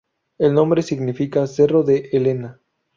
[0.39, 2.59] El nombre significa "Cerro de Helena".